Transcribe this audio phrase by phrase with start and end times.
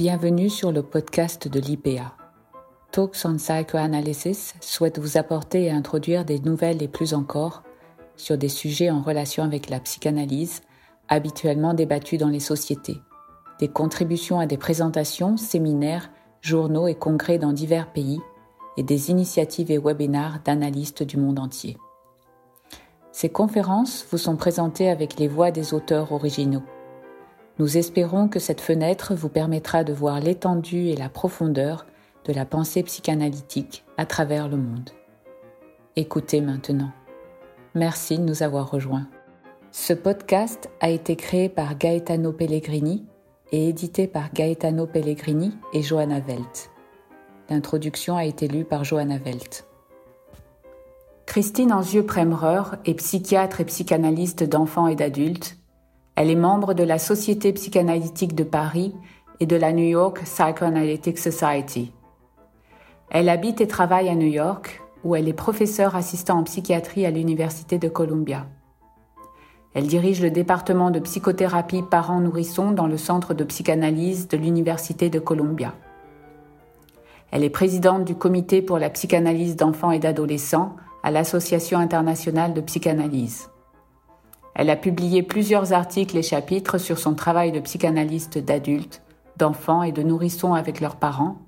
[0.00, 2.14] Bienvenue sur le podcast de l'IPA.
[2.90, 7.62] Talks on Psychoanalysis souhaite vous apporter et introduire des nouvelles et plus encore
[8.16, 10.62] sur des sujets en relation avec la psychanalyse,
[11.10, 12.96] habituellement débattus dans les sociétés.
[13.58, 16.10] Des contributions à des présentations, séminaires,
[16.40, 18.22] journaux et congrès dans divers pays
[18.78, 21.76] et des initiatives et webinars d'analystes du monde entier.
[23.12, 26.62] Ces conférences vous sont présentées avec les voix des auteurs originaux.
[27.60, 31.84] Nous espérons que cette fenêtre vous permettra de voir l'étendue et la profondeur
[32.24, 34.88] de la pensée psychanalytique à travers le monde.
[35.94, 36.90] Écoutez maintenant.
[37.74, 39.08] Merci de nous avoir rejoints.
[39.72, 43.04] Ce podcast a été créé par Gaetano Pellegrini
[43.52, 46.70] et édité par Gaetano Pellegrini et Johanna Welt.
[47.50, 49.66] L'introduction a été lue par Johanna Welt.
[51.26, 55.59] Christine Anzieux-Premreur est psychiatre et psychanalyste d'enfants et d'adultes
[56.16, 58.94] elle est membre de la Société psychanalytique de Paris
[59.40, 61.92] et de la New York Psychoanalytic Society.
[63.10, 67.10] Elle habite et travaille à New York, où elle est professeure assistant en psychiatrie à
[67.10, 68.46] l'Université de Columbia.
[69.72, 75.20] Elle dirige le département de psychothérapie parents-nourrissons dans le centre de psychanalyse de l'Université de
[75.20, 75.74] Columbia.
[77.30, 82.60] Elle est présidente du comité pour la psychanalyse d'enfants et d'adolescents à l'Association internationale de
[82.60, 83.48] psychanalyse.
[84.60, 89.00] Elle a publié plusieurs articles et chapitres sur son travail de psychanalyste d'adultes,
[89.38, 91.38] d'enfants et de nourrissons avec leurs parents,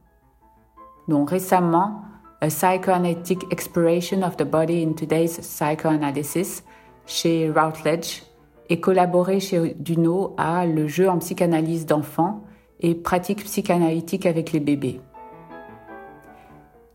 [1.08, 2.00] dont récemment
[2.40, 6.64] A Psychoanalytic Exploration of the Body in Today's Psychoanalysis
[7.04, 8.22] chez Routledge
[8.70, 12.42] et collaboré chez Duno à Le jeu en psychanalyse d'enfants
[12.80, 15.02] et pratique psychanalytique avec les bébés.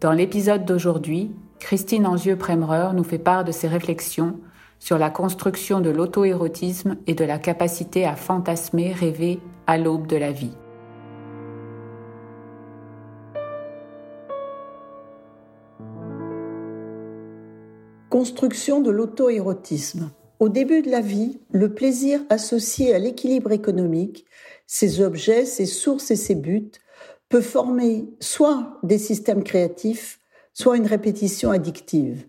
[0.02, 4.40] Dans l'épisode d'aujourd'hui, Christine Anzieux-Premreur nous fait part de ses réflexions
[4.80, 10.17] sur la construction de l'auto-érotisme et de la capacité à fantasmer, rêver à l'aube de
[10.17, 10.56] la vie.
[18.10, 20.11] Construction de l'auto-érotisme.
[20.39, 24.26] Au début de la vie, le plaisir associé à l'équilibre économique,
[24.67, 26.71] ses objets, ses sources et ses buts,
[27.30, 30.20] peut former soit des systèmes créatifs,
[30.54, 32.27] soit une répétition addictive.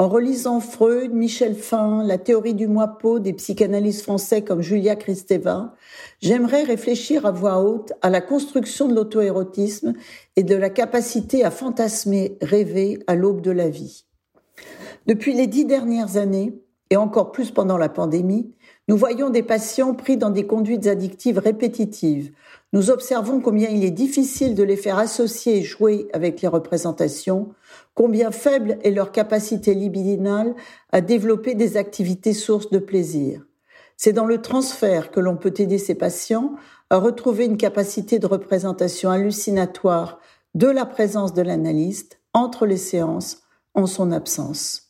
[0.00, 5.74] En relisant Freud, Michel Fin, la théorie du moi-peau des psychanalystes français comme Julia Kristeva,
[6.20, 9.94] j'aimerais réfléchir à voix haute à la construction de l'auto-érotisme
[10.36, 14.04] et de la capacité à fantasmer, rêver à l'aube de la vie.
[15.08, 18.52] Depuis les dix dernières années, et encore plus pendant la pandémie,
[18.88, 22.32] nous voyons des patients pris dans des conduites addictives répétitives.
[22.72, 27.50] Nous observons combien il est difficile de les faire associer et jouer avec les représentations,
[27.94, 30.54] combien faible est leur capacité libidinale
[30.90, 33.44] à développer des activités sources de plaisir.
[33.96, 36.54] C'est dans le transfert que l'on peut aider ces patients
[36.88, 40.20] à retrouver une capacité de représentation hallucinatoire
[40.54, 43.42] de la présence de l'analyste entre les séances
[43.74, 44.87] en son absence.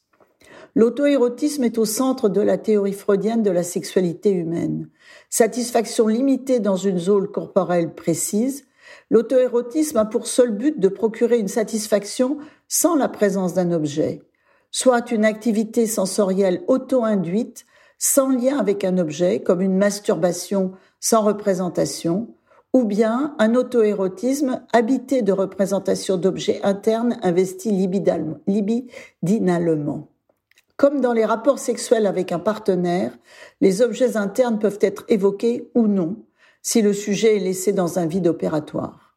[0.78, 4.88] L'auto-érotisme est au centre de la théorie freudienne de la sexualité humaine.
[5.28, 8.64] Satisfaction limitée dans une zone corporelle précise,
[9.10, 12.38] l'auto-érotisme a pour seul but de procurer une satisfaction
[12.68, 14.22] sans la présence d'un objet,
[14.70, 17.66] soit une activité sensorielle auto-induite
[17.98, 22.28] sans lien avec un objet, comme une masturbation sans représentation,
[22.72, 27.72] ou bien un auto-érotisme habité de représentation d'objets internes investis
[28.46, 30.08] libidinalement.
[30.78, 33.10] Comme dans les rapports sexuels avec un partenaire,
[33.60, 36.18] les objets internes peuvent être évoqués ou non
[36.62, 39.16] si le sujet est laissé dans un vide opératoire.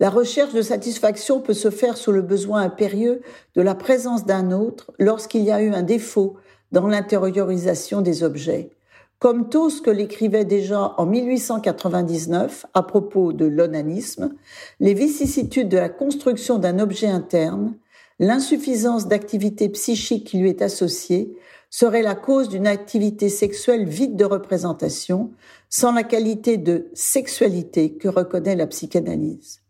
[0.00, 3.20] La recherche de satisfaction peut se faire sous le besoin impérieux
[3.54, 6.36] de la présence d'un autre lorsqu'il y a eu un défaut
[6.72, 8.70] dans l'intériorisation des objets.
[9.18, 14.34] Comme que l'écrivait déjà en 1899 à propos de l'onanisme,
[14.80, 17.74] les vicissitudes de la construction d'un objet interne
[18.18, 21.34] l'insuffisance d'activité psychique qui lui est associée
[21.70, 25.32] serait la cause d'une activité sexuelle vide de représentation,
[25.68, 29.60] sans la qualité de sexualité que reconnaît la psychanalyse.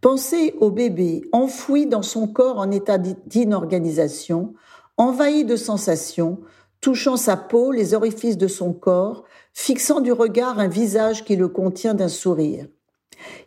[0.00, 4.52] Pensez au bébé enfoui dans son corps en état d'inorganisation,
[4.98, 6.40] envahi de sensations,
[6.82, 9.24] touchant sa peau, les orifices de son corps,
[9.54, 12.66] fixant du regard un visage qui le contient d'un sourire.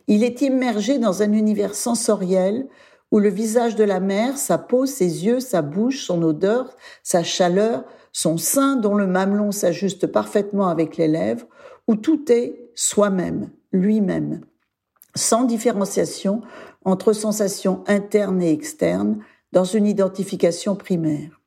[0.08, 2.66] Il est immergé dans un univers sensoriel
[3.12, 7.22] où le visage de la mère, sa peau, ses yeux, sa bouche, son odeur, sa
[7.22, 11.46] chaleur, son sein dont le mamelon s'ajuste parfaitement avec les lèvres,
[11.86, 14.40] où tout est soi-même, lui-même,
[15.14, 16.42] sans différenciation
[16.84, 19.18] entre sensations internes et externes,
[19.52, 21.40] dans une identification primaire.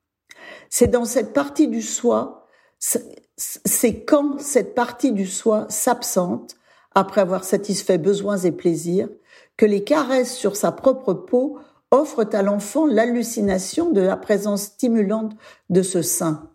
[0.68, 2.46] C'est dans cette partie du soi,
[2.78, 6.56] c'est quand cette partie du soi s'absente
[6.94, 9.08] après avoir satisfait besoins et plaisirs,
[9.56, 11.58] que les caresses sur sa propre peau
[11.90, 15.32] offrent à l'enfant l'hallucination de la présence stimulante
[15.70, 16.50] de ce sein.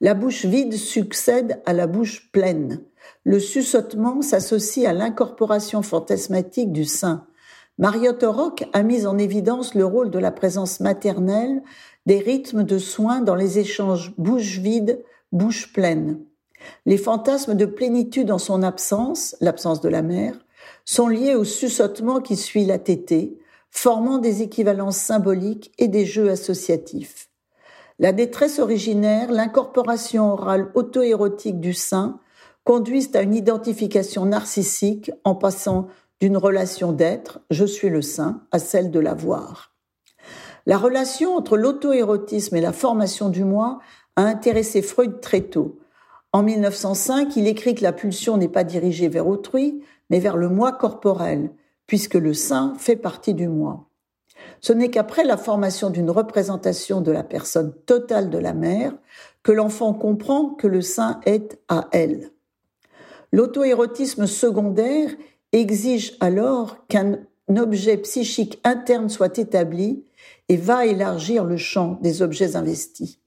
[0.00, 2.82] La bouche vide succède à la bouche pleine.
[3.24, 7.26] Le suçotement s'associe à l'incorporation fantasmatique du sein.
[7.78, 11.62] Mariotte Rock a mis en évidence le rôle de la présence maternelle
[12.06, 15.02] des rythmes de soins dans les échanges bouche vide,
[15.32, 16.20] bouche pleine.
[16.86, 20.45] Les fantasmes de plénitude en son absence, l'absence de la mère,
[20.84, 23.38] sont liés au suçotement qui suit la tétée,
[23.70, 27.28] formant des équivalences symboliques et des jeux associatifs.
[27.98, 32.20] La détresse originaire, l'incorporation orale auto-érotique du sein
[32.64, 35.88] conduisent à une identification narcissique en passant
[36.20, 39.72] d'une relation d'être, je suis le sein, à celle de l'avoir.
[40.66, 43.78] La relation entre l'auto-érotisme et la formation du moi
[44.16, 45.78] a intéressé Freud très tôt.
[46.32, 50.48] En 1905, il écrit que la pulsion n'est pas dirigée vers autrui, mais vers le
[50.48, 51.50] moi corporel,
[51.86, 53.88] puisque le sein fait partie du moi.
[54.60, 58.92] Ce n'est qu'après la formation d'une représentation de la personne totale de la mère
[59.42, 62.30] que l'enfant comprend que le sein est à elle.
[63.32, 65.10] L'auto-érotisme secondaire
[65.52, 67.18] exige alors qu'un
[67.56, 70.04] objet psychique interne soit établi
[70.48, 73.18] et va élargir le champ des objets investis.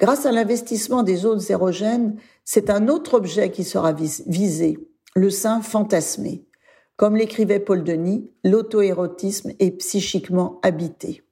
[0.00, 4.78] Grâce à l'investissement des zones érogènes, c'est un autre objet qui sera visé,
[5.14, 6.44] le sein fantasmé.
[6.96, 11.22] Comme l'écrivait Paul Denis, l'auto-érotisme est psychiquement habité.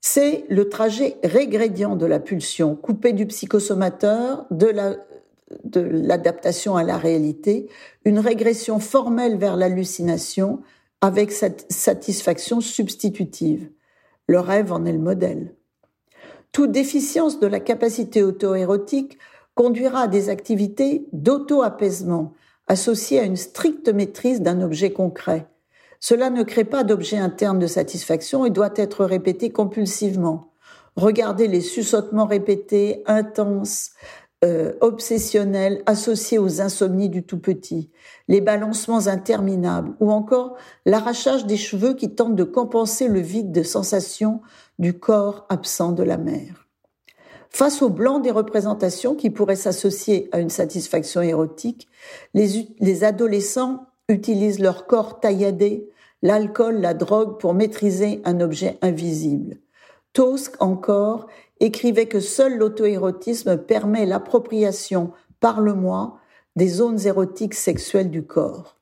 [0.00, 4.96] C'est le trajet régrédient de la pulsion, coupé du psychosomateur, de la
[5.64, 7.68] de l'adaptation à la réalité,
[8.04, 10.60] une régression formelle vers l'hallucination
[11.00, 13.70] avec cette satisfaction substitutive.
[14.26, 15.54] Le rêve en est le modèle.
[16.52, 19.18] Toute déficience de la capacité auto-érotique
[19.56, 22.34] conduira à des activités d'auto-apaisement
[22.68, 25.48] associées à une stricte maîtrise d'un objet concret.
[25.98, 30.52] Cela ne crée pas d'objet interne de satisfaction et doit être répété compulsivement.
[30.94, 33.92] Regardez les suçotements répétés, intenses,
[34.44, 37.90] euh, obsessionnels associés aux insomnies du tout petit,
[38.28, 43.62] les balancements interminables ou encore l'arrachage des cheveux qui tentent de compenser le vide de
[43.62, 44.42] sensation
[44.78, 46.65] du corps absent de la mère.
[47.50, 51.88] Face au blanc des représentations qui pourraient s'associer à une satisfaction érotique,
[52.34, 55.88] les, les adolescents utilisent leur corps tailladé,
[56.22, 59.58] l'alcool, la drogue pour maîtriser un objet invisible.
[60.12, 61.26] Tosque encore
[61.60, 66.18] écrivait que seul l'auto-érotisme permet l'appropriation par le moi
[66.56, 68.76] des zones érotiques sexuelles du corps.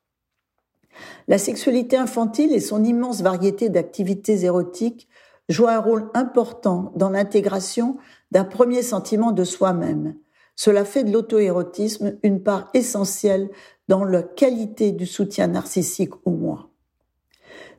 [1.26, 5.08] La sexualité infantile et son immense variété d'activités érotiques
[5.48, 7.96] jouent un rôle important dans l'intégration
[8.34, 10.16] d'un premier sentiment de soi-même.
[10.56, 13.48] Cela fait de l'auto-érotisme une part essentielle
[13.88, 16.68] dans la qualité du soutien narcissique au moi.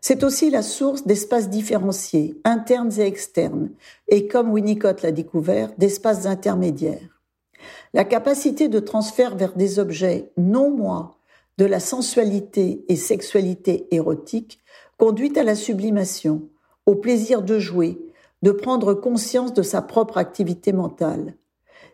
[0.01, 3.71] C'est aussi la source d'espaces différenciés, internes et externes,
[4.07, 7.21] et comme Winnicott l'a découvert, d'espaces intermédiaires.
[7.93, 11.17] La capacité de transfert vers des objets non moi
[11.57, 14.59] de la sensualité et sexualité érotique
[14.97, 16.49] conduit à la sublimation,
[16.85, 17.97] au plaisir de jouer,
[18.41, 21.35] de prendre conscience de sa propre activité mentale.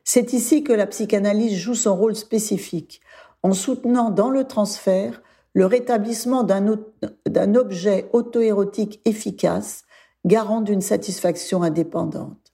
[0.04, 3.02] C'est ici que la psychanalyse joue son rôle spécifique,
[3.44, 5.22] en soutenant dans le transfert
[5.54, 9.84] le rétablissement d'un objet auto-érotique efficace,
[10.26, 12.54] garant d'une satisfaction indépendante.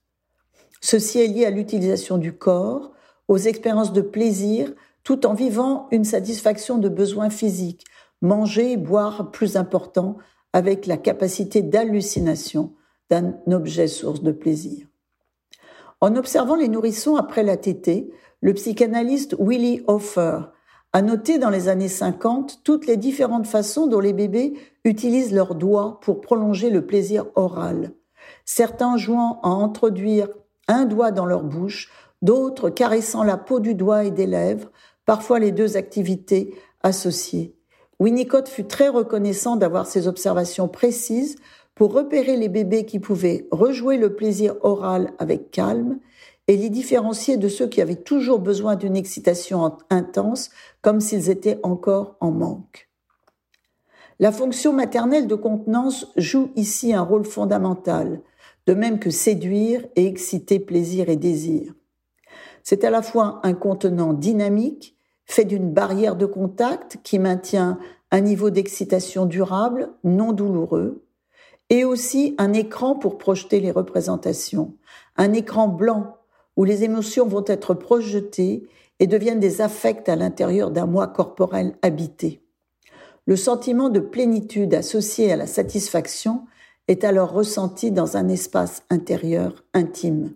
[0.82, 2.92] Ceci est lié à l'utilisation du corps,
[3.28, 7.86] aux expériences de plaisir, tout en vivant une satisfaction de besoins physiques,
[8.22, 10.18] manger et boire plus important,
[10.54, 12.74] avec la capacité d'hallucination
[13.10, 14.88] d'un objet source de plaisir.
[16.02, 18.12] En observant les nourrissons après la tétée,
[18.42, 20.42] le psychanalyste Willie Hofer
[20.94, 25.56] a noté dans les années 50 toutes les différentes façons dont les bébés utilisent leurs
[25.56, 27.92] doigts pour prolonger le plaisir oral.
[28.46, 30.30] Certains jouant à introduire
[30.68, 34.72] un doigt dans leur bouche, d'autres caressant la peau du doigt et des lèvres,
[35.06, 37.56] parfois les deux activités associées.
[38.00, 41.38] Winnicott fut très reconnaissant d'avoir ces observations précises
[41.78, 46.00] pour repérer les bébés qui pouvaient rejouer le plaisir oral avec calme
[46.48, 50.50] et les différencier de ceux qui avaient toujours besoin d'une excitation intense,
[50.82, 52.90] comme s'ils étaient encore en manque.
[54.20, 58.22] La fonction maternelle de contenance joue ici un rôle fondamental,
[58.66, 61.74] de même que séduire et exciter plaisir et désir.
[62.64, 67.78] C'est à la fois un contenant dynamique, fait d'une barrière de contact qui maintient
[68.10, 71.04] un niveau d'excitation durable, non douloureux,
[71.70, 74.76] et aussi un écran pour projeter les représentations,
[75.16, 76.18] un écran blanc
[76.56, 78.68] où les émotions vont être projetées
[79.00, 82.42] et deviennent des affects à l'intérieur d'un moi corporel habité.
[83.26, 86.46] Le sentiment de plénitude associé à la satisfaction
[86.88, 90.34] est alors ressenti dans un espace intérieur intime.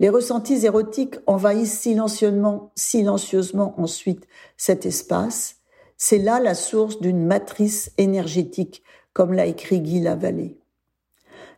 [0.00, 5.56] Les ressentis érotiques envahissent silencieusement, silencieusement ensuite cet espace.
[5.98, 8.82] C'est là la source d'une matrice énergétique,
[9.20, 10.56] comme l'a écrit Guy Lavallée.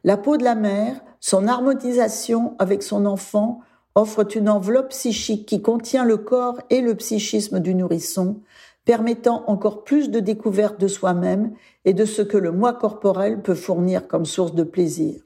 [0.02, 3.61] La peau de la mère, son harmonisation avec son enfant
[3.95, 8.40] offre une enveloppe psychique qui contient le corps et le psychisme du nourrisson,
[8.85, 11.52] permettant encore plus de découverte de soi-même
[11.85, 15.23] et de ce que le moi corporel peut fournir comme source de plaisir.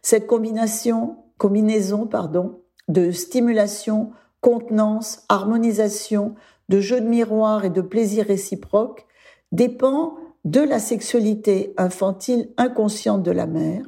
[0.00, 6.36] Cette combinaison, pardon, de stimulation, contenance, harmonisation,
[6.68, 9.08] de jeu de miroir et de plaisir réciproque
[9.50, 10.18] dépend
[10.50, 13.84] de la sexualité infantile inconsciente de la mère,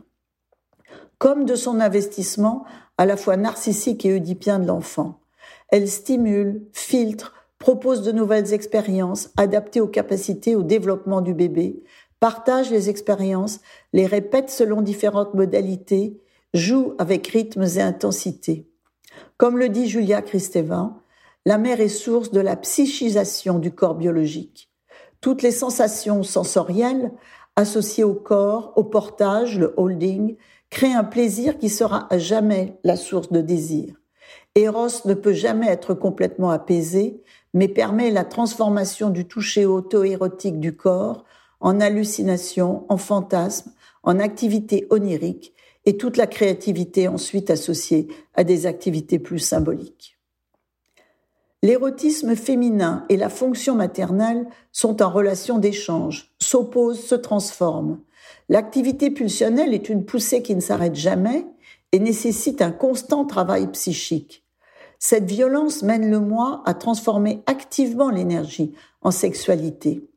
[1.16, 2.64] comme de son investissement
[2.98, 5.20] à la fois narcissique et oedipien de l'enfant.
[5.68, 11.82] Elle stimule, filtre, propose de nouvelles expériences adaptées aux capacités au développement du bébé,
[12.20, 13.60] partage les expériences,
[13.94, 16.20] les répète selon différentes modalités,
[16.52, 18.68] joue avec rythmes et intensités.
[19.38, 20.92] Comme le dit Julia Kristeva,
[21.46, 24.69] la mère est source de la psychisation du corps biologique.
[25.20, 27.12] Toutes les sensations sensorielles
[27.56, 30.36] associées au corps, au portage, le holding,
[30.70, 33.94] créent un plaisir qui sera à jamais la source de désir.
[34.54, 37.22] Eros ne peut jamais être complètement apaisé,
[37.52, 41.24] mais permet la transformation du toucher auto-érotique du corps
[41.60, 43.72] en hallucination, en fantasme,
[44.02, 50.19] en activité onirique et toute la créativité ensuite associée à des activités plus symboliques.
[51.62, 57.98] L'érotisme féminin et la fonction maternelle sont en relation d'échange, s'opposent, se transforment.
[58.48, 61.44] L'activité pulsionnelle est une poussée qui ne s'arrête jamais
[61.92, 64.42] et nécessite un constant travail psychique.
[64.98, 70.08] Cette violence mène le moi à transformer activement l'énergie en sexualité.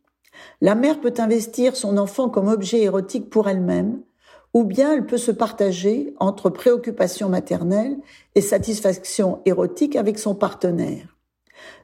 [0.61, 4.01] La mère peut investir son enfant comme objet érotique pour elle-même,
[4.53, 7.97] ou bien elle peut se partager entre préoccupation maternelle
[8.35, 11.12] et satisfaction érotique avec son partenaire.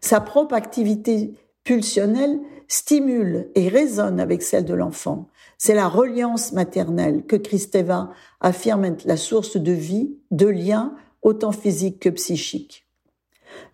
[0.01, 1.33] Sa propre activité
[1.63, 5.27] pulsionnelle stimule et résonne avec celle de l'enfant.
[5.57, 11.51] C'est la reliance maternelle que Christeva affirme être la source de vie, de lien, autant
[11.51, 12.87] physique que psychique.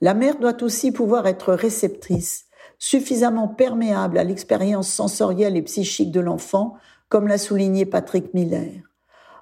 [0.01, 2.45] La mère doit aussi pouvoir être réceptrice,
[2.79, 6.75] suffisamment perméable à l'expérience sensorielle et psychique de l'enfant,
[7.09, 8.81] comme l'a souligné Patrick Miller.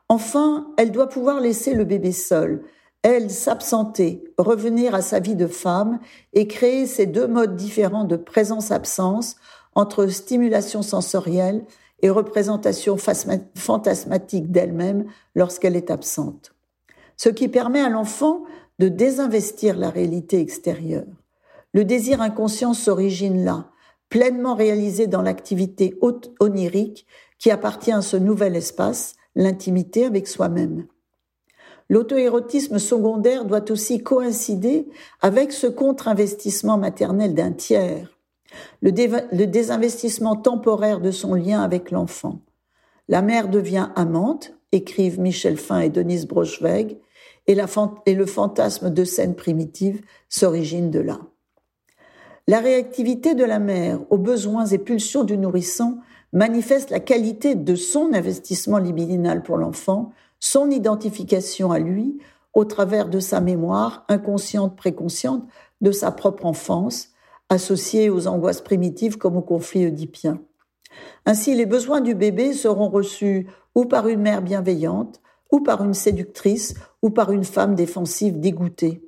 [0.10, 2.64] Enfin, elle doit pouvoir laisser le bébé seul,
[3.04, 6.00] elle s'absenter, revenir à sa vie de femme
[6.32, 9.36] et créer ces deux modes différents de présence-absence
[9.76, 11.66] entre stimulation sensorielle
[12.02, 15.06] et représentation fantasmatique d'elle-même
[15.36, 16.54] lorsqu'elle est absente.
[17.18, 18.44] Ce qui permet à l'enfant
[18.80, 21.06] de désinvestir la réalité extérieure.
[21.74, 23.70] Le désir inconscient s'origine là,
[24.10, 26.00] pleinement réalisé dans l'activité
[26.40, 27.06] onirique
[27.40, 30.86] qui appartient à ce nouvel espace, l'intimité avec soi-même.
[31.94, 34.88] L'auto-érotisme secondaire doit aussi coïncider
[35.22, 38.18] avec ce contre-investissement maternel d'un tiers,
[38.82, 38.90] le,
[39.46, 42.40] désinvestissement temporaire de son lien avec l'enfant.
[43.10, 46.98] La mère devient amante, écrivent Michel Fin et Denise Brochweg,
[47.46, 51.20] et, le fantasme de scène primitive s'origine de là.
[52.48, 56.00] La réactivité de la mère aux besoins et pulsions du nourrisson
[56.32, 60.12] manifeste la qualité de son investissement libidinal pour l'enfant,
[60.44, 62.18] son identification à lui
[62.54, 65.48] au travers de sa mémoire inconsciente, préconsciente
[65.80, 67.12] de sa propre enfance,
[67.48, 70.42] associée aux angoisses primitives comme au conflit oedipien.
[71.26, 75.94] Ainsi, les besoins du bébé seront reçus ou par une mère bienveillante, ou par une
[75.94, 79.02] séductrice, ou par une femme défensive dégoûtée.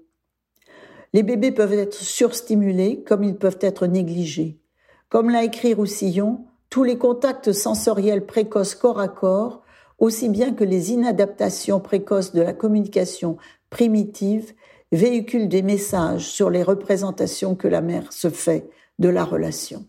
[1.11, 4.61] Les bébés peuvent être surstimulés comme ils peuvent être négligés.
[5.09, 9.64] Comme l'a écrit Roussillon, tous les contacts sensoriels précoces corps à corps,
[9.99, 13.37] aussi bien que les inadaptations précoces de la communication
[13.69, 14.53] primitive,
[14.91, 19.85] véhiculent des messages sur les représentations que la mère se fait de la relation.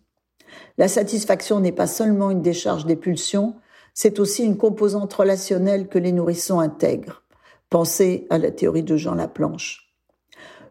[0.79, 3.55] La satisfaction n'est pas seulement une décharge des pulsions,
[3.95, 7.23] c'est aussi une composante relationnelle que les nourrissons intègrent.
[7.71, 9.95] Pensez à la théorie de Jean Laplanche.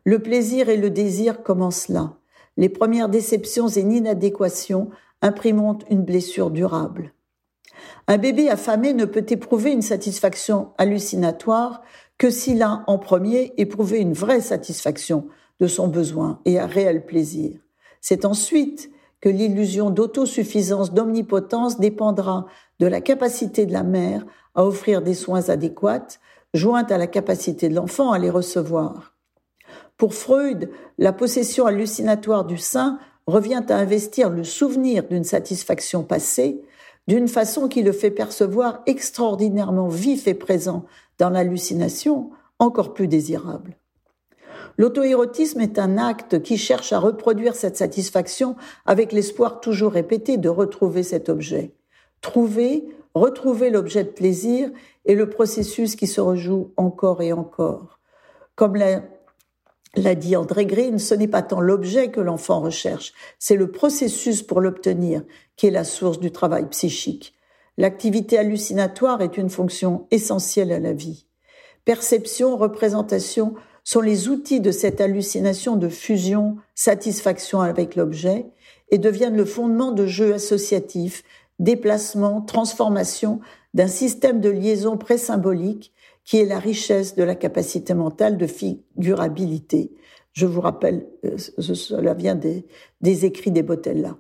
[0.04, 2.14] Le plaisir et le désir commencent là.
[2.58, 4.90] Les premières déceptions et inadéquations
[5.22, 7.14] imprimeront une blessure durable.
[8.08, 11.82] Un bébé affamé ne peut éprouver une satisfaction hallucinatoire
[12.18, 15.28] que s'il a en premier éprouvé une vraie satisfaction
[15.60, 17.60] de son besoin et un réel plaisir.
[18.02, 18.92] C'est ensuite
[19.22, 22.46] que l'illusion d'autosuffisance, d'omnipotence dépendra
[22.80, 26.20] de la capacité de la mère à offrir des soins adéquats,
[26.54, 29.14] jointe à la capacité de l'enfant à les recevoir.
[29.98, 36.62] Pour Freud, la possession hallucinatoire du sein revient à investir le souvenir d'une satisfaction passée
[37.08, 40.86] d'une façon qui le fait percevoir extraordinairement vif et présent
[41.18, 43.78] dans l'hallucination, encore plus désirable.
[44.78, 50.50] L'auto-érotisme est un acte qui cherche à reproduire cette satisfaction avec l'espoir toujours répété de
[50.50, 51.74] retrouver cet objet.
[52.22, 52.84] Trouver,
[53.14, 54.70] retrouver l'objet de plaisir
[55.06, 58.00] est le processus qui se rejoue encore et encore.
[58.56, 63.72] Comme l'a dit André Green, ce n'est pas tant l'objet que l'enfant recherche, c'est le
[63.72, 65.24] processus pour l'obtenir
[65.58, 67.34] qui est la source du travail psychique.
[67.78, 71.26] L'activité hallucinatoire est une fonction essentielle à la vie.
[71.84, 78.48] Perception, représentation sont les outils de cette hallucination de fusion, satisfaction avec l'objet,
[78.90, 81.24] et deviennent le fondement de jeux associatifs,
[81.60, 83.40] déplacement, transformation
[83.74, 85.94] d'un système de liaison présymbolique
[86.24, 89.92] qui est la richesse de la capacité mentale de figurabilité.
[90.34, 92.66] Je vous rappelle, euh, cela vient des,
[93.02, 94.18] des écrits des Botella.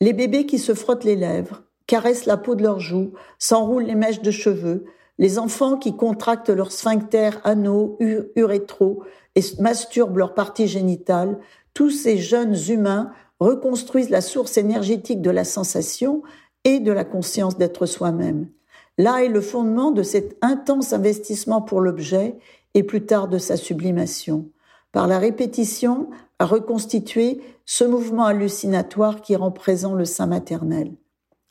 [0.00, 3.94] Les bébés qui se frottent les lèvres, caressent la peau de leurs joues, s'enroulent les
[3.94, 4.84] mèches de cheveux,
[5.18, 7.98] les enfants qui contractent leur sphincter anneaux,
[8.36, 9.02] urétro
[9.34, 11.38] et masturbent leur partie génitale,
[11.72, 13.10] tous ces jeunes humains
[13.40, 16.22] reconstruisent la source énergétique de la sensation
[16.64, 18.48] et de la conscience d'être soi-même.
[18.98, 22.36] Là est le fondement de cet intense investissement pour l'objet
[22.74, 24.50] et plus tard de sa sublimation.
[24.92, 30.92] Par la répétition, à reconstituer ce mouvement hallucinatoire qui rend présent le sein maternel.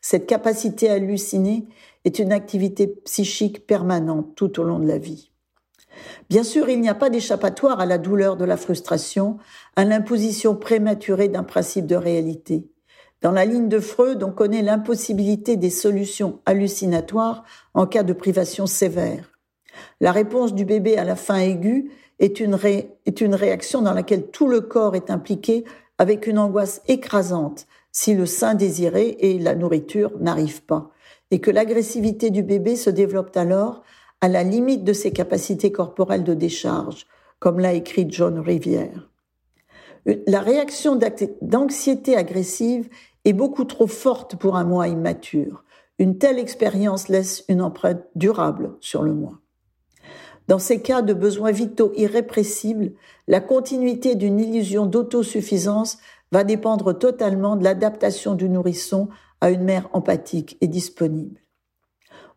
[0.01, 1.67] Cette capacité à halluciner
[2.03, 5.31] est une activité psychique permanente tout au long de la vie.
[6.29, 9.37] Bien sûr, il n'y a pas d'échappatoire à la douleur de la frustration,
[9.75, 12.69] à l'imposition prématurée d'un principe de réalité.
[13.21, 18.67] Dans la ligne de Freud, on connaît l'impossibilité des solutions hallucinatoires en cas de privation
[18.67, 19.34] sévère.
[20.01, 24.27] La réponse du bébé à la fin aiguë est une, est une réaction dans laquelle
[24.27, 25.63] tout le corps est impliqué
[25.98, 30.92] avec une angoisse écrasante si le sein désiré et la nourriture n'arrivent pas,
[31.31, 33.83] et que l'agressivité du bébé se développe alors
[34.20, 37.07] à la limite de ses capacités corporelles de décharge,
[37.40, 39.09] comme l'a écrit John Rivière.
[40.27, 41.00] La réaction
[41.42, 42.90] d'anxiété agressive
[43.24, 45.64] est beaucoup trop forte pour un moi immature.
[45.98, 49.40] Une telle expérience laisse une empreinte durable sur le moi.
[50.48, 52.92] Dans ces cas de besoins vitaux irrépressibles,
[53.27, 55.98] la continuité d'une illusion d'autosuffisance
[56.31, 59.10] va dépendre totalement de l'adaptation du nourrisson
[59.42, 61.42] à une mère empathique et disponible.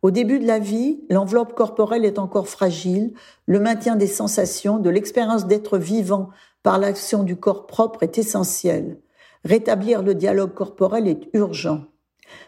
[0.01, 3.13] Au début de la vie, l'enveloppe corporelle est encore fragile,
[3.47, 6.31] le maintien des sensations, de l'expérience d'être vivant
[6.63, 9.01] par l'action du corps propre est essentiel.
[9.45, 11.85] Rétablir le dialogue corporel est urgent.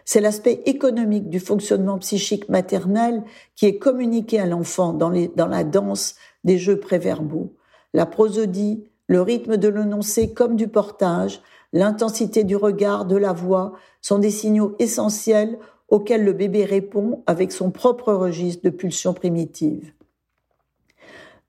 [0.05, 3.23] C'est l'aspect économique du fonctionnement psychique maternel
[3.57, 7.53] qui est communiqué à l'enfant dans, la danse des jeux préverbaux.
[7.93, 13.73] La prosodie, le rythme de l'énoncé comme du portage, l'intensité du regard, de la voix
[14.01, 19.93] sont des signaux essentiels auxquels le bébé répond avec son propre registre de pulsions primitives.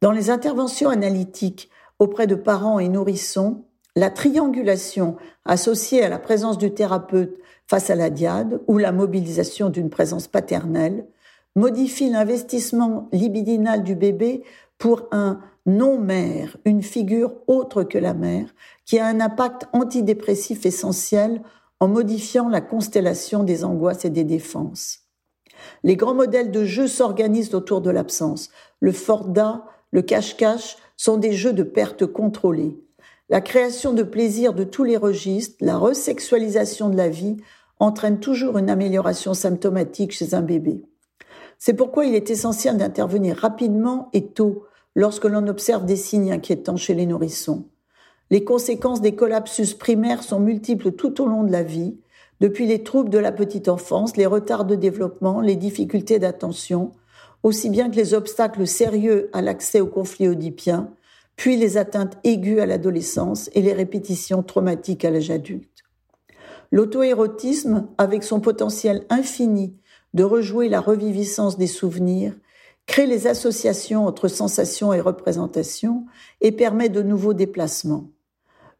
[0.02, 3.64] Dans les interventions analytiques auprès de parents et nourrissons,
[3.96, 9.70] la triangulation associée à la présence du thérapeute face à la diade ou la mobilisation
[9.70, 11.06] d'une présence paternelle
[11.56, 14.44] modifie l'investissement libidinal du bébé
[14.78, 18.54] pour un non-mère, une figure autre que la mère,
[18.86, 21.42] qui a un impact antidépressif essentiel
[21.80, 25.00] en modifiant la constellation des angoisses et des défenses.
[25.84, 28.50] Les grands modèles de jeux s'organisent autour de l'absence.
[28.80, 32.80] Le forda, le cache-cache sont des jeux de perte contrôlée.
[33.32, 37.38] La création de plaisir de tous les registres, la resexualisation de la vie
[37.80, 40.84] entraîne toujours une amélioration symptomatique chez un bébé.
[41.58, 44.66] C'est pourquoi il est essentiel d'intervenir rapidement et tôt
[44.98, 47.70] lorsque l'on observe des signes inquiétants chez les nourrissons.
[48.32, 51.96] Les conséquences des collapsus primaires sont multiples tout au long de la vie,
[52.42, 56.92] depuis les troubles de la petite enfance, les retards de développement, les difficultés d'attention,
[57.44, 60.92] aussi bien que les obstacles sérieux à l'accès au conflit oedipien,
[61.36, 65.84] puis les atteintes aiguës à l'adolescence et les répétitions traumatiques à l'âge adulte.
[66.72, 69.76] L'auto-érotisme, avec son potentiel infini
[70.14, 72.34] de rejouer la reviviscence des souvenirs,
[72.86, 76.06] crée les associations entre sensations et représentations
[76.42, 78.10] et permet de nouveaux déplacements.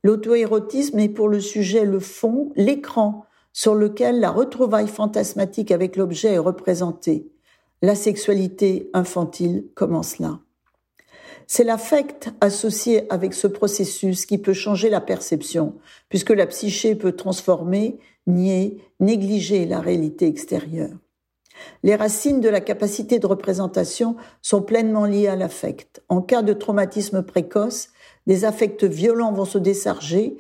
[0.04, 6.34] L'auto-érotisme est pour le sujet le fond, l'écran sur lequel la retrouvaille fantasmatique avec l'objet
[6.34, 7.30] est représentée.
[7.82, 10.40] La sexualité infantile commence là.
[11.54, 15.76] C'est l'affect associé avec ce processus qui peut changer la perception,
[16.08, 20.96] puisque la psyché peut transformer, nier, négliger la réalité extérieure.
[21.84, 26.02] Les racines de la capacité de représentation sont pleinement liées à l'affect.
[26.08, 27.90] En cas de traumatisme précoce,
[28.28, 30.38] des affects violents vont se décharger,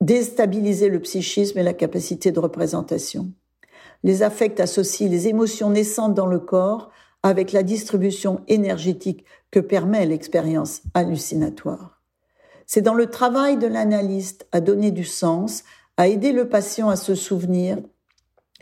[0.00, 3.30] déstabiliser le psychisme et la capacité de représentation.
[4.04, 6.90] Les affects associent les émotions naissantes dans le corps
[7.26, 12.00] avec la distribution énergétique que permet l'expérience hallucinatoire.
[12.66, 15.64] C'est dans le travail de l'analyste à donner du sens,
[15.96, 17.78] à aider le patient à se souvenir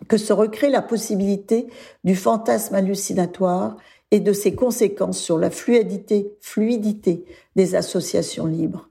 [0.08, 1.66] que se recrée la possibilité
[2.04, 3.76] du fantasme hallucinatoire
[4.10, 8.88] et de ses conséquences sur la fluidité, des associations libres.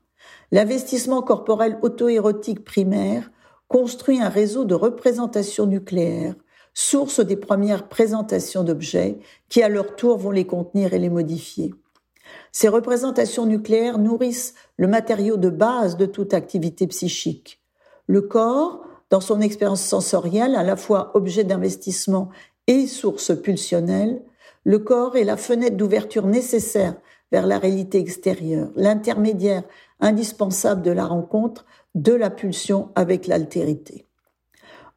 [0.51, 3.31] L'investissement corporel auto-érotique primaire
[3.69, 6.35] construit un réseau de représentation nucléaire,
[6.73, 11.73] source des premières présentations d'objets qui à leur tour vont les contenir et les modifier.
[12.51, 17.61] Ces représentations nucléaires nourrissent le matériau de base de toute activité psychique.
[18.07, 22.29] Le corps, dans son expérience sensorielle, à la fois objet d'investissement
[22.67, 24.21] et source pulsionnelle,
[24.63, 26.95] le corps est la fenêtre d'ouverture nécessaire
[27.31, 29.63] vers la réalité extérieure, l'intermédiaire
[29.99, 34.05] indispensable de la rencontre de la pulsion avec l'altérité.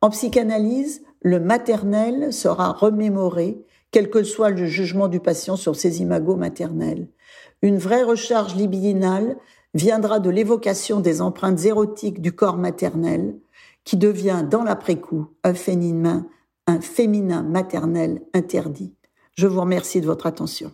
[0.00, 3.60] En psychanalyse, le maternel sera remémoré,
[3.90, 7.08] quel que soit le jugement du patient sur ses imagos maternels.
[7.62, 9.36] Une vraie recharge libidinale
[9.74, 13.34] viendra de l'évocation des empreintes érotiques du corps maternel,
[13.82, 15.54] qui devient dans l'après-coup un
[16.68, 18.94] un féminin maternel interdit.
[19.36, 20.70] Je vous remercie de votre attention.